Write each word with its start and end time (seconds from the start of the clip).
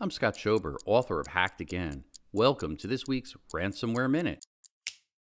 I'm 0.00 0.10
Scott 0.10 0.34
Schober, 0.34 0.76
author 0.86 1.20
of 1.20 1.28
Hacked 1.28 1.60
Again. 1.60 2.02
Welcome 2.32 2.76
to 2.78 2.88
this 2.88 3.06
week's 3.06 3.36
Ransomware 3.54 4.10
Minute. 4.10 4.44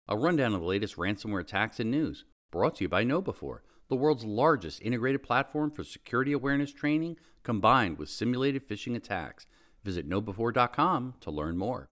A 0.09 0.17
rundown 0.17 0.55
of 0.55 0.63
the 0.63 0.67
latest 0.67 0.97
ransomware 0.97 1.43
attacks 1.43 1.79
and 1.79 1.91
news, 1.91 2.25
brought 2.51 2.77
to 2.77 2.85
you 2.85 2.89
by 2.89 3.05
KnowBe4, 3.05 3.59
the 3.91 3.97
world's 3.97 4.25
largest 4.25 4.81
integrated 4.81 5.23
platform 5.23 5.71
for 5.71 5.85
security 5.85 6.33
awareness 6.33 6.73
training 6.73 7.19
combined 7.43 7.99
with 7.99 8.09
simulated 8.09 8.67
phishing 8.67 8.97
attacks. 8.97 9.45
Visit 9.85 10.09
knowbe4.com 10.09 11.15
to 11.21 11.31
learn 11.31 11.59
more. 11.59 11.91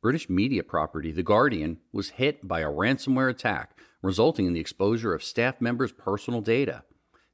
British 0.00 0.30
media 0.30 0.62
property 0.62 1.10
The 1.10 1.24
Guardian 1.24 1.78
was 1.92 2.10
hit 2.10 2.46
by 2.46 2.60
a 2.60 2.70
ransomware 2.70 3.28
attack, 3.28 3.76
resulting 4.02 4.46
in 4.46 4.52
the 4.52 4.60
exposure 4.60 5.14
of 5.14 5.24
staff 5.24 5.60
members' 5.60 5.92
personal 5.92 6.42
data. 6.42 6.84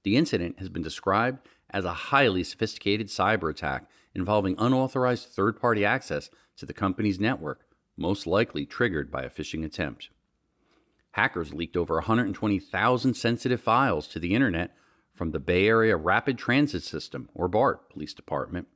The 0.04 0.16
incident 0.16 0.58
has 0.58 0.70
been 0.70 0.82
described 0.82 1.46
as 1.68 1.84
a 1.84 1.92
highly 1.92 2.42
sophisticated 2.44 3.08
cyber 3.08 3.50
attack 3.50 3.90
involving 4.14 4.54
unauthorized 4.58 5.28
third 5.28 5.60
party 5.60 5.84
access 5.84 6.30
to 6.56 6.66
the 6.66 6.72
company's 6.72 7.20
network, 7.20 7.66
most 7.96 8.26
likely 8.26 8.66
triggered 8.66 9.10
by 9.10 9.22
a 9.22 9.30
phishing 9.30 9.64
attempt. 9.64 10.10
Hackers 11.12 11.54
leaked 11.54 11.76
over 11.76 11.94
120,000 11.94 13.14
sensitive 13.14 13.60
files 13.60 14.08
to 14.08 14.18
the 14.18 14.34
internet 14.34 14.76
from 15.12 15.30
the 15.30 15.38
Bay 15.38 15.68
Area 15.68 15.96
Rapid 15.96 16.36
Transit 16.36 16.82
System, 16.82 17.28
or 17.34 17.46
BART, 17.46 17.88
police 17.88 18.12
department. 18.12 18.66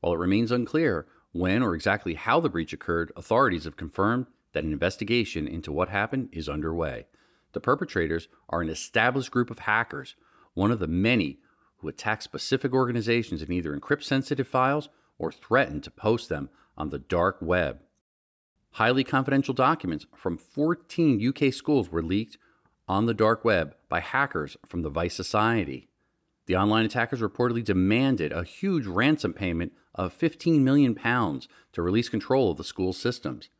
While 0.00 0.14
it 0.14 0.18
remains 0.18 0.50
unclear 0.50 1.06
when 1.32 1.62
or 1.62 1.74
exactly 1.74 2.14
how 2.14 2.40
the 2.40 2.48
breach 2.48 2.72
occurred, 2.72 3.12
authorities 3.16 3.64
have 3.64 3.76
confirmed 3.76 4.26
that 4.52 4.64
an 4.64 4.72
investigation 4.72 5.46
into 5.46 5.72
what 5.72 5.88
happened 5.88 6.30
is 6.32 6.48
underway. 6.48 7.06
The 7.52 7.60
perpetrators 7.60 8.28
are 8.48 8.62
an 8.62 8.70
established 8.70 9.30
group 9.30 9.50
of 9.50 9.60
hackers, 9.60 10.14
one 10.54 10.70
of 10.70 10.78
the 10.78 10.88
many 10.88 11.38
who 11.84 11.88
attack 11.88 12.22
specific 12.22 12.72
organizations 12.72 13.42
and 13.42 13.50
either 13.50 13.78
encrypt 13.78 14.02
sensitive 14.02 14.48
files 14.48 14.88
or 15.18 15.30
threaten 15.30 15.82
to 15.82 15.90
post 15.90 16.30
them 16.30 16.48
on 16.78 16.88
the 16.88 16.98
dark 16.98 17.36
web. 17.42 17.80
Highly 18.72 19.04
confidential 19.04 19.52
documents 19.52 20.06
from 20.16 20.38
14 20.38 21.22
UK 21.28 21.52
schools 21.52 21.90
were 21.90 22.02
leaked 22.02 22.38
on 22.88 23.04
the 23.04 23.14
dark 23.14 23.44
web 23.44 23.76
by 23.90 24.00
hackers 24.00 24.56
from 24.64 24.80
the 24.80 24.88
Vice 24.88 25.14
Society. 25.14 25.88
The 26.46 26.56
online 26.56 26.86
attackers 26.86 27.20
reportedly 27.20 27.62
demanded 27.62 28.32
a 28.32 28.44
huge 28.44 28.86
ransom 28.86 29.34
payment 29.34 29.72
of 29.94 30.14
15 30.14 30.64
million 30.64 30.94
pounds 30.94 31.48
to 31.72 31.82
release 31.82 32.08
control 32.08 32.50
of 32.50 32.56
the 32.56 32.64
school 32.64 32.94
systems. 32.94 33.50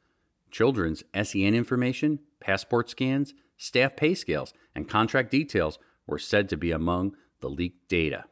Children's 0.51 1.05
SEN 1.15 1.55
information, 1.55 2.21
passport 2.41 2.89
scans, 2.89 3.35
staff 3.59 3.97
pay 3.97 4.15
scales, 4.15 4.55
and 4.75 4.89
contract 4.89 5.31
details 5.31 5.79
were 6.07 6.19
said 6.19 6.49
to 6.49 6.57
be 6.57 6.71
among 6.71 7.15
the 7.45 7.51
leaked 7.51 7.89
data. 7.89 8.25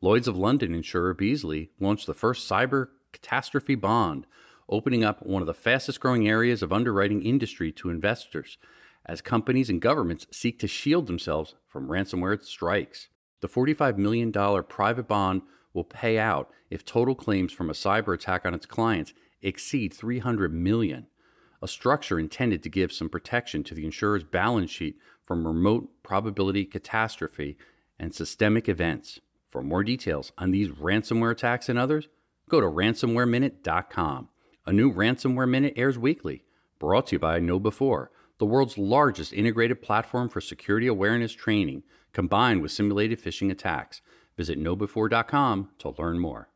Lloyds 0.00 0.26
of 0.26 0.38
London 0.38 0.74
insurer 0.74 1.14
Beazley 1.14 1.68
launched 1.78 2.06
the 2.06 2.14
first 2.14 2.50
cyber 2.50 2.88
catastrophe 3.12 3.74
bond, 3.74 4.26
opening 4.70 5.04
up 5.04 5.24
one 5.24 5.42
of 5.42 5.46
the 5.46 5.52
fastest 5.52 6.00
growing 6.00 6.26
areas 6.26 6.62
of 6.62 6.72
underwriting 6.72 7.22
industry 7.22 7.70
to 7.72 7.90
investors 7.90 8.56
as 9.04 9.20
companies 9.20 9.68
and 9.68 9.82
governments 9.82 10.26
seek 10.30 10.58
to 10.60 10.66
shield 10.66 11.08
themselves 11.08 11.56
from 11.68 11.88
ransomware 11.88 12.42
strikes. 12.42 13.08
The 13.40 13.48
$45 13.48 13.98
million 13.98 14.32
private 14.32 15.08
bond 15.08 15.42
will 15.74 15.84
pay 15.84 16.18
out 16.18 16.50
if 16.70 16.86
total 16.86 17.14
claims 17.14 17.52
from 17.52 17.68
a 17.68 17.74
cyber 17.74 18.14
attack 18.14 18.46
on 18.46 18.54
its 18.54 18.64
clients 18.64 19.12
exceed 19.42 19.92
300 19.92 20.54
million, 20.54 21.06
a 21.60 21.68
structure 21.68 22.18
intended 22.18 22.62
to 22.62 22.70
give 22.70 22.92
some 22.92 23.10
protection 23.10 23.62
to 23.64 23.74
the 23.74 23.84
insurer's 23.84 24.24
balance 24.24 24.70
sheet 24.70 24.96
from 25.26 25.46
remote 25.46 25.90
probability 26.02 26.64
catastrophe 26.64 27.58
and 28.02 28.12
systemic 28.12 28.68
events. 28.68 29.20
For 29.48 29.62
more 29.62 29.84
details 29.84 30.32
on 30.36 30.50
these 30.50 30.70
ransomware 30.70 31.30
attacks 31.30 31.68
and 31.68 31.78
others, 31.78 32.08
go 32.50 32.60
to 32.60 32.66
ransomwareminute.com. 32.66 34.28
A 34.66 34.72
new 34.72 34.92
Ransomware 34.92 35.48
Minute 35.48 35.74
airs 35.76 35.98
weekly, 35.98 36.44
brought 36.78 37.06
to 37.08 37.16
you 37.16 37.18
by 37.20 37.38
KnowBe4, 37.40 38.08
the 38.38 38.46
world's 38.46 38.76
largest 38.76 39.32
integrated 39.32 39.80
platform 39.80 40.28
for 40.28 40.40
security 40.40 40.88
awareness 40.88 41.32
training 41.32 41.84
combined 42.12 42.60
with 42.60 42.72
simulated 42.72 43.22
phishing 43.22 43.50
attacks. 43.50 44.02
Visit 44.36 44.58
knowbe4.com 44.58 45.70
to 45.78 45.94
learn 45.96 46.18
more. 46.18 46.48